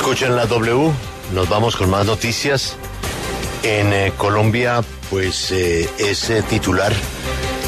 [0.00, 0.90] Escuchen la W,
[1.34, 2.74] nos vamos con más noticias.
[3.62, 4.80] En eh, Colombia,
[5.10, 6.90] pues eh, es eh, titular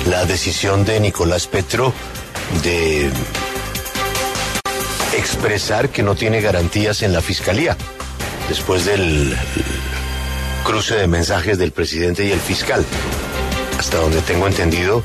[0.09, 1.93] la decisión de Nicolás Petro
[2.65, 3.11] de
[5.15, 7.77] expresar que no tiene garantías en la fiscalía
[8.49, 9.37] después del
[10.65, 12.83] cruce de mensajes del presidente y el fiscal.
[13.79, 15.03] Hasta donde tengo entendido,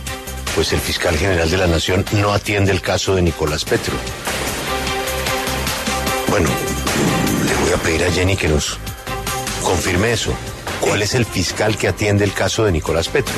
[0.56, 3.96] pues el fiscal general de la Nación no atiende el caso de Nicolás Petro.
[6.30, 6.50] Bueno,
[7.78, 8.78] a pedir a Jenny que nos
[9.64, 10.34] confirme eso.
[10.82, 13.36] ¿Cuál es el fiscal que atiende el caso de Nicolás Petro?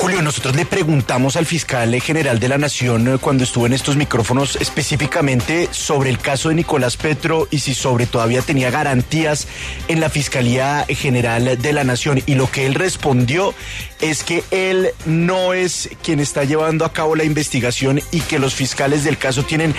[0.00, 3.96] Julio, nosotros le preguntamos al fiscal general de la Nación eh, cuando estuvo en estos
[3.96, 9.46] micrófonos específicamente sobre el caso de Nicolás Petro y si sobre todavía tenía garantías
[9.88, 12.22] en la Fiscalía General de la Nación.
[12.24, 13.54] Y lo que él respondió
[14.00, 18.54] es que él no es quien está llevando a cabo la investigación y que los
[18.54, 19.74] fiscales del caso tienen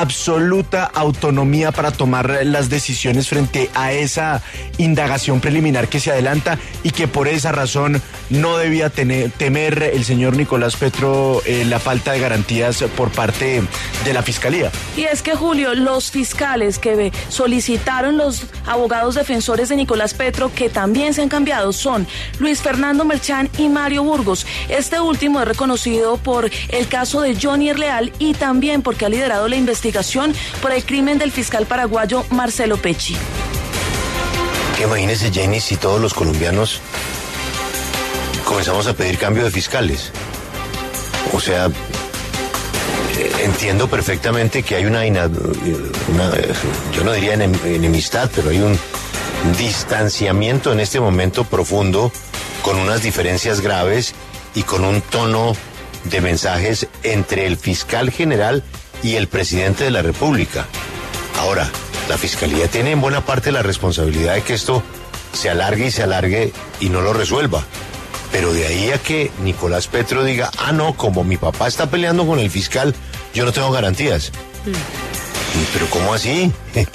[0.00, 4.42] absoluta autonomía para tomar las decisiones frente a esa
[4.78, 10.04] indagación preliminar que se adelanta y que por esa razón no debía tener, temer el
[10.04, 13.62] señor Nicolás Petro eh, la falta de garantías por parte
[14.04, 14.70] de la Fiscalía.
[14.96, 20.68] Y es que, Julio, los fiscales que solicitaron los abogados defensores de Nicolás Petro, que
[20.68, 22.06] también se han cambiado, son
[22.38, 24.46] Luis Fernando Merchán y Mario Burgos.
[24.68, 29.48] Este último es reconocido por el caso de Johnny Leal y también porque ha liderado
[29.48, 29.83] la investigación
[30.62, 33.16] por el crimen del fiscal paraguayo Marcelo Pecci.
[34.76, 36.80] Que imagínese, Jenny, si todos los colombianos
[38.44, 40.10] comenzamos a pedir cambio de fiscales.
[41.32, 48.78] O sea, eh, entiendo perfectamente que hay una, yo no diría enemistad, pero hay un
[49.58, 52.10] distanciamiento en este momento profundo,
[52.62, 54.14] con unas diferencias graves
[54.54, 55.54] y con un tono
[56.04, 58.62] de mensajes entre el fiscal general
[59.04, 60.66] y el presidente de la República.
[61.38, 61.70] Ahora,
[62.08, 64.82] la fiscalía tiene en buena parte la responsabilidad de que esto
[65.34, 67.62] se alargue y se alargue y no lo resuelva.
[68.32, 72.26] Pero de ahí a que Nicolás Petro diga, ah, no, como mi papá está peleando
[72.26, 72.94] con el fiscal,
[73.34, 74.32] yo no tengo garantías.
[74.64, 74.72] Mm.
[75.74, 76.50] Pero ¿cómo así?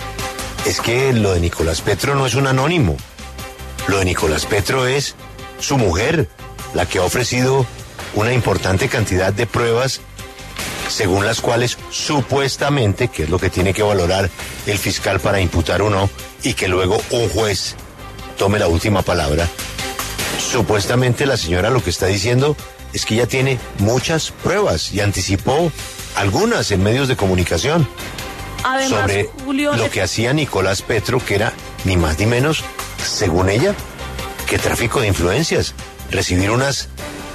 [0.66, 2.98] Es que lo de Nicolás Petro no es un anónimo.
[3.88, 5.16] Lo de Nicolás Petro es
[5.60, 6.28] su mujer,
[6.74, 7.66] la que ha ofrecido
[8.14, 10.02] una importante cantidad de pruebas
[10.90, 14.30] según las cuales supuestamente, que es lo que tiene que valorar
[14.66, 16.10] el fiscal para imputar o no,
[16.44, 17.76] y que luego un juez
[18.38, 19.48] tome la última palabra,
[20.40, 22.56] Supuestamente la señora lo que está diciendo
[22.94, 25.72] es que ella tiene muchas pruebas y anticipó
[26.16, 27.88] algunas en medios de comunicación
[28.88, 32.64] sobre lo que hacía Nicolás Petro, que era ni más ni menos,
[33.06, 33.76] según ella,
[34.48, 35.76] que tráfico de influencias,
[36.10, 36.88] recibir unas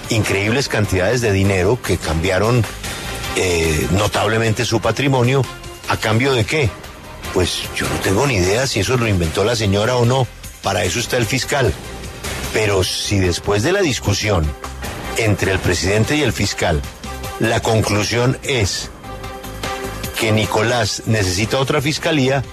[0.09, 2.65] increíbles cantidades de dinero que cambiaron
[3.37, 5.45] eh, notablemente su patrimonio,
[5.89, 6.71] ¿a cambio de qué?
[7.33, 10.27] Pues yo no tengo ni idea si eso lo inventó la señora o no,
[10.63, 11.73] para eso está el fiscal.
[12.53, 14.47] Pero si después de la discusión
[15.17, 16.81] entre el presidente y el fiscal,
[17.41, 18.91] la conclusión es
[20.19, 22.45] que Nicolás necesita otra fiscalía,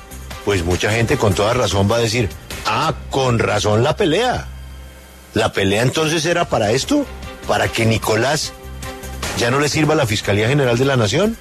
[0.45, 2.29] pues mucha gente con toda razón va a decir,
[2.65, 4.47] ah, con razón la pelea.
[5.35, 7.05] ¿La pelea entonces era para esto?
[7.47, 8.53] ¿Para que Nicolás
[9.41, 11.35] ya no le sirva a la Fiscalía General de la Nación?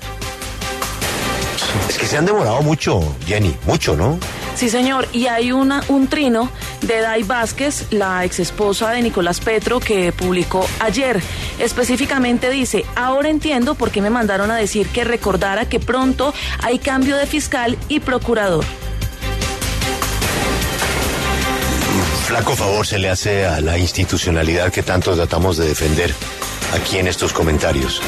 [1.86, 4.18] Es que se han demorado mucho, Jenny, mucho, ¿no?
[4.54, 6.50] Sí, señor, y hay una, un trino
[6.80, 11.20] de Dai Vázquez, la exesposa de Nicolás Petro, que publicó ayer.
[11.58, 16.78] Específicamente dice, ahora entiendo por qué me mandaron a decir que recordara que pronto hay
[16.78, 18.64] cambio de fiscal y procurador.
[22.26, 26.14] Flaco favor se le hace a la institucionalidad que tanto tratamos de defender
[26.74, 28.00] aquí en estos comentarios.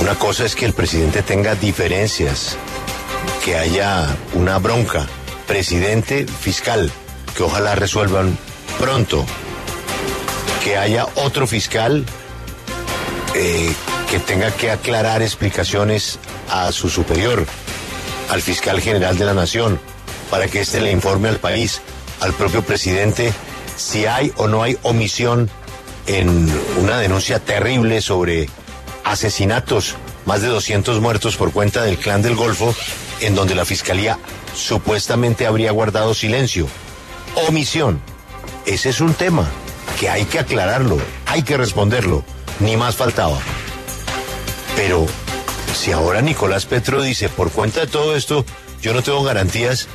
[0.00, 2.56] Una cosa es que el presidente tenga diferencias,
[3.44, 5.06] que haya una bronca
[5.46, 6.90] presidente fiscal,
[7.36, 8.36] que ojalá resuelvan
[8.78, 9.24] pronto,
[10.64, 12.04] que haya otro fiscal
[13.34, 13.72] eh,
[14.10, 16.18] que tenga que aclarar explicaciones
[16.50, 17.46] a su superior,
[18.30, 19.80] al fiscal general de la nación,
[20.30, 21.80] para que éste le informe al país,
[22.20, 23.32] al propio presidente,
[23.76, 25.50] si hay o no hay omisión
[26.06, 26.50] en
[26.80, 28.48] una denuncia terrible sobre
[29.04, 29.94] asesinatos,
[30.24, 32.74] más de 200 muertos por cuenta del clan del Golfo,
[33.20, 34.18] en donde la fiscalía
[34.54, 36.66] supuestamente habría guardado silencio.
[37.48, 38.00] Omisión.
[38.64, 39.48] Ese es un tema
[40.00, 42.24] que hay que aclararlo, hay que responderlo,
[42.60, 43.38] ni más faltaba.
[44.74, 45.06] Pero
[45.74, 48.44] si ahora Nicolás Petro dice, por cuenta de todo esto,
[48.82, 49.86] yo no tengo garantías,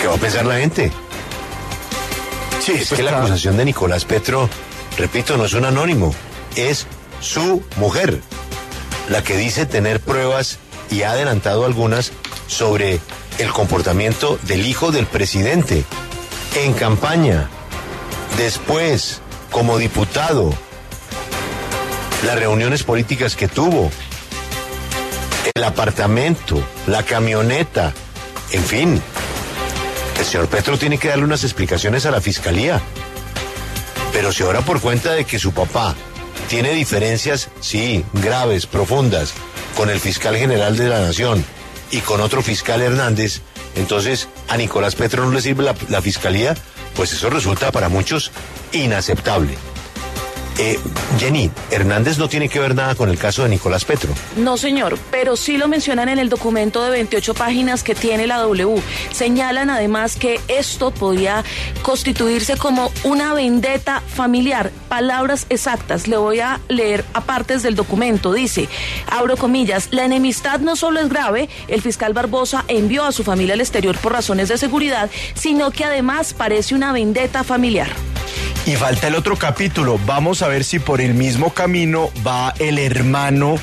[0.00, 0.92] ¿qué va a pensar la gente?
[2.60, 4.48] Sí, es que la acusación de Nicolás Petro,
[4.98, 6.14] repito, no es un anónimo,
[6.56, 6.86] es
[7.20, 8.20] su mujer,
[9.08, 10.58] la que dice tener pruebas
[10.90, 12.12] y ha adelantado algunas
[12.46, 13.00] sobre
[13.38, 15.84] el comportamiento del hijo del presidente
[16.56, 17.48] en campaña,
[18.36, 20.52] después como diputado,
[22.24, 23.90] las reuniones políticas que tuvo,
[25.54, 27.94] el apartamento, la camioneta,
[28.52, 29.02] en fin.
[30.20, 32.78] El señor Petro tiene que darle unas explicaciones a la fiscalía.
[34.12, 35.94] Pero si ahora por cuenta de que su papá
[36.46, 39.32] tiene diferencias, sí, graves, profundas,
[39.78, 41.42] con el fiscal general de la Nación
[41.90, 43.40] y con otro fiscal Hernández,
[43.76, 46.54] entonces a Nicolás Petro no le sirve la, la fiscalía,
[46.96, 48.30] pues eso resulta para muchos
[48.72, 49.56] inaceptable.
[50.58, 50.78] Eh,
[51.18, 54.12] Jenny, Hernández no tiene que ver nada con el caso de Nicolás Petro.
[54.36, 58.38] No, señor, pero sí lo mencionan en el documento de 28 páginas que tiene la
[58.38, 58.82] W.
[59.12, 61.44] Señalan además que esto podría
[61.82, 64.70] constituirse como una vendetta familiar.
[64.88, 68.32] Palabras exactas, le voy a leer apartes del documento.
[68.32, 68.68] Dice,
[69.06, 73.54] abro comillas, la enemistad no solo es grave, el fiscal Barbosa envió a su familia
[73.54, 77.88] al exterior por razones de seguridad, sino que además parece una vendetta familiar.
[78.66, 79.98] Y falta el otro capítulo.
[80.06, 83.58] Vamos a ver si por el mismo camino va el hermano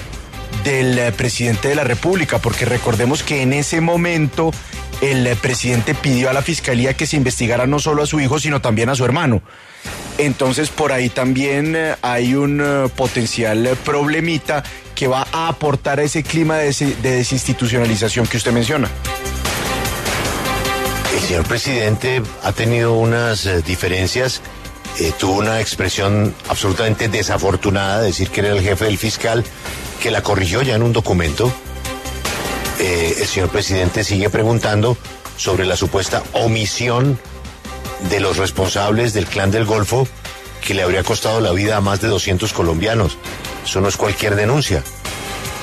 [0.64, 4.52] del eh, presidente de la República, porque recordemos que en ese momento
[5.02, 8.40] el eh, presidente pidió a la fiscalía que se investigara no solo a su hijo,
[8.40, 9.42] sino también a su hermano.
[10.18, 14.64] Entonces por ahí también eh, hay un potencial problemita
[14.96, 18.90] que va a aportar a ese clima de, desinstitucionalización que usted menciona.
[21.14, 24.42] El señor presidente ha tenido unas diferencias
[25.00, 29.44] eh, tuvo una expresión absolutamente desafortunada, decir que era el jefe del fiscal,
[30.02, 31.52] que la corrigió ya en un documento.
[32.80, 34.98] Eh, el señor presidente sigue preguntando
[35.36, 37.20] sobre la supuesta omisión
[38.10, 40.08] de los responsables del clan del Golfo
[40.62, 43.18] que le habría costado la vida a más de 200 colombianos.
[43.66, 44.84] Eso no es cualquier denuncia.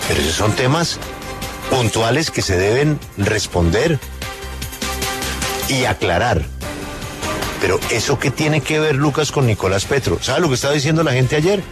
[0.09, 0.99] Pero esos son temas
[1.71, 3.99] puntuales que se deben responder
[5.69, 6.54] y aclarar.
[7.65, 10.19] Pero ¿eso qué tiene que ver Lucas con Nicolás Petro?
[10.21, 11.63] ¿Sabe lo que estaba diciendo la gente ayer?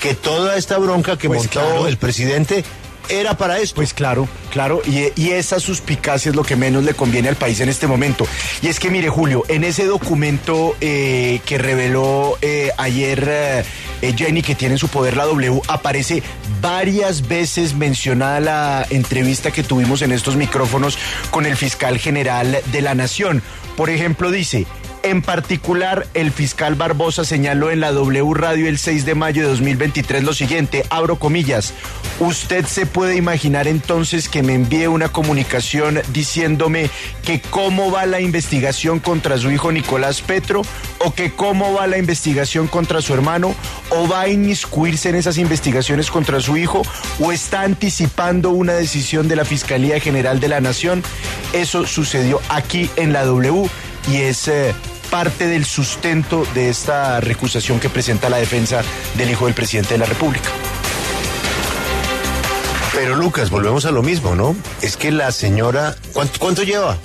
[0.00, 2.64] Que toda esta bronca que pues montó el presidente
[3.08, 3.76] era para esto.
[3.76, 7.60] Pues claro, claro, y, y, esa suspicacia es lo que menos le conviene al país
[7.60, 8.26] en este momento.
[8.60, 13.64] Y es que mire, Julio, en ese documento eh, que reveló eh, ayer
[14.02, 16.24] eh, Jenny, que tiene en su poder la W, aparece
[16.60, 20.98] varias veces mencionada la entrevista que tuvimos en estos micrófonos
[21.30, 23.44] con el fiscal general de la Nación.
[23.76, 24.66] Por ejemplo, dice,
[25.06, 29.48] en particular, el fiscal Barbosa señaló en la W Radio el 6 de mayo de
[29.50, 31.74] 2023 lo siguiente, abro comillas,
[32.18, 36.90] usted se puede imaginar entonces que me envíe una comunicación diciéndome
[37.24, 40.62] que cómo va la investigación contra su hijo Nicolás Petro
[40.98, 43.54] o que cómo va la investigación contra su hermano
[43.90, 46.82] o va a inmiscuirse en esas investigaciones contra su hijo
[47.20, 51.04] o está anticipando una decisión de la Fiscalía General de la Nación.
[51.52, 53.68] Eso sucedió aquí en la W
[54.08, 54.74] y es eh,
[55.10, 58.82] parte del sustento de esta recusación que presenta la defensa
[59.16, 60.50] del hijo del presidente de la República.
[62.96, 64.56] Pero Lucas, volvemos a lo mismo, ¿no?
[64.80, 66.96] Es que la señora, ¿cuánto, lleva?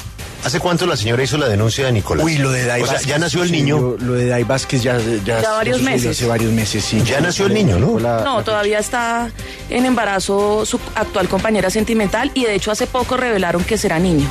[0.46, 2.26] ¿Hace cuánto la señora hizo la denuncia de Nicolás?
[2.26, 3.98] Uy, lo de Dai o sea, ya nació el niño.
[4.00, 6.18] lo de Dai Vázquez ya, ya, ya varios meses.
[6.18, 7.04] Hace varios meses, sí.
[7.04, 8.00] Ya nació el niño, ¿no?
[8.00, 9.32] no, todavía está
[9.70, 14.30] en embarazo su actual compañera sentimental y de hecho hace poco revelaron que será niño.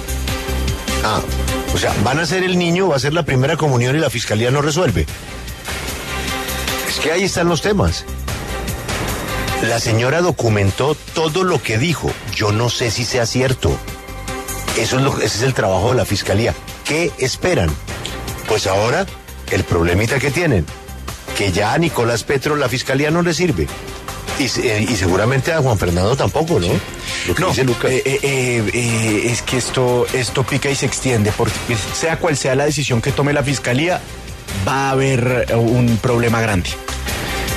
[1.04, 1.20] Ah,
[1.74, 4.10] o sea, van a ser el niño, va a ser la primera comunión y la
[4.10, 5.06] fiscalía no resuelve.
[6.88, 8.04] Es que ahí están los temas.
[9.62, 12.10] La señora documentó todo lo que dijo.
[12.34, 13.76] Yo no sé si sea cierto.
[14.78, 16.54] Eso es lo, ese es el trabajo de la fiscalía.
[16.84, 17.70] ¿Qué esperan?
[18.48, 19.06] Pues ahora,
[19.50, 20.66] el problemita que tienen,
[21.36, 23.68] que ya a Nicolás Petro la fiscalía no le sirve.
[24.40, 26.68] Y, seguramente a Juan Fernando tampoco, ¿no?
[27.28, 27.90] Lo que dice Lucas.
[27.90, 31.52] Eh, eh, eh, es que esto, esto pica y se extiende, porque
[31.94, 34.00] sea cual sea la decisión que tome la fiscalía,
[34.66, 36.70] va a haber un problema grande.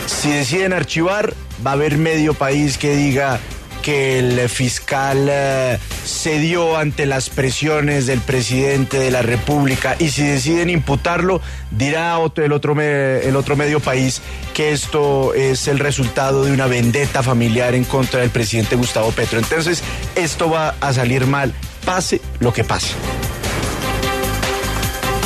[0.07, 1.33] Si deciden archivar,
[1.65, 3.39] va a haber medio país que diga
[3.83, 10.23] que el fiscal eh, cedió ante las presiones del presidente de la República y si
[10.23, 14.21] deciden imputarlo, dirá otro, el, otro el otro medio país
[14.53, 19.39] que esto es el resultado de una vendetta familiar en contra del presidente Gustavo Petro.
[19.39, 19.83] Entonces,
[20.15, 21.53] esto va a salir mal,
[21.85, 22.93] pase lo que pase.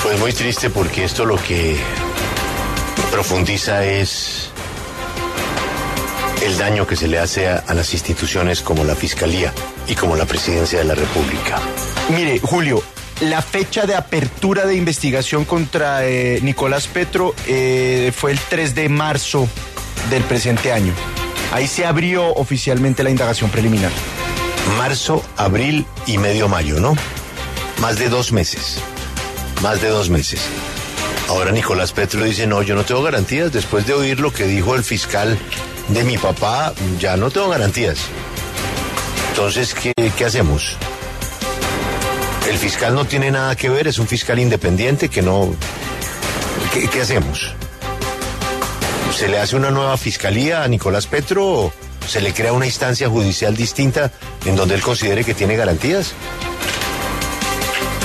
[0.02, 1.76] Pues muy triste porque esto lo que
[3.12, 4.50] profundiza es
[6.44, 9.54] el daño que se le hace a, las instituciones como la Fiscalía
[9.88, 11.60] y como la Presidencia de la República.
[12.10, 12.82] Mire, Julio,
[13.22, 18.90] la fecha de apertura de investigación contra eh, Nicolás Petro eh, fue el 3 de
[18.90, 19.48] marzo
[20.10, 20.94] del presente año.
[21.52, 23.92] Ahí se abrió oficialmente la indagación preliminar.
[24.78, 26.96] marzo, abril y medio mayo, ¿no?
[27.82, 28.80] Más de dos meses.
[29.62, 30.42] Más de dos meses.
[31.30, 33.52] Ahora Nicolás Petro dice, no, yo no tengo garantías.
[33.52, 35.38] Después de oír lo que dijo el fiscal
[35.88, 37.98] de mi papá, ya no tengo garantías.
[39.30, 40.78] Entonces, ¿qué, qué hacemos?
[42.48, 45.54] El fiscal no tiene nada que ver, es un fiscal independiente que no...
[46.74, 47.54] ¿Qué, hacemos?
[49.14, 51.74] ¿Se le hace una nueva fiscalía a Nicolás Petro o
[52.08, 54.12] se le crea una instancia judicial distinta
[54.46, 56.14] en donde él considere que tiene garantías?